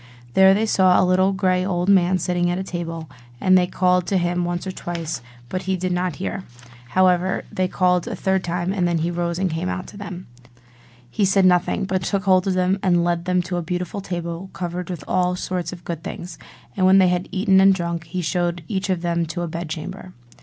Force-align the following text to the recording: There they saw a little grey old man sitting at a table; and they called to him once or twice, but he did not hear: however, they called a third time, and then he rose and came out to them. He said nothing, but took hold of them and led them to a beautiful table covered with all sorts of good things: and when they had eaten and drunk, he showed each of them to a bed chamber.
There 0.33 0.55
they 0.55 0.65
saw 0.65 0.99
a 0.99 1.05
little 1.05 1.31
grey 1.31 1.63
old 1.63 1.87
man 1.87 2.17
sitting 2.17 2.49
at 2.49 2.57
a 2.57 2.63
table; 2.63 3.07
and 3.39 3.55
they 3.55 3.67
called 3.67 4.07
to 4.07 4.17
him 4.17 4.43
once 4.45 4.65
or 4.65 4.71
twice, 4.71 5.21
but 5.47 5.61
he 5.69 5.77
did 5.77 5.91
not 5.91 6.15
hear: 6.15 6.43
however, 6.95 7.43
they 7.51 7.67
called 7.67 8.07
a 8.07 8.15
third 8.15 8.43
time, 8.43 8.73
and 8.73 8.87
then 8.87 8.97
he 8.97 9.11
rose 9.11 9.37
and 9.37 9.51
came 9.51 9.69
out 9.69 9.85
to 9.85 9.97
them. 9.97 10.25
He 11.07 11.23
said 11.23 11.45
nothing, 11.45 11.85
but 11.85 12.01
took 12.01 12.23
hold 12.23 12.47
of 12.47 12.55
them 12.55 12.79
and 12.81 13.03
led 13.03 13.25
them 13.25 13.43
to 13.43 13.57
a 13.57 13.61
beautiful 13.61 14.01
table 14.01 14.49
covered 14.53 14.89
with 14.89 15.03
all 15.07 15.35
sorts 15.35 15.71
of 15.71 15.83
good 15.85 16.01
things: 16.03 16.39
and 16.75 16.87
when 16.87 16.97
they 16.97 17.09
had 17.09 17.29
eaten 17.31 17.61
and 17.61 17.71
drunk, 17.75 18.05
he 18.05 18.23
showed 18.23 18.63
each 18.67 18.89
of 18.89 19.03
them 19.03 19.27
to 19.27 19.43
a 19.43 19.47
bed 19.47 19.69
chamber. 19.69 20.13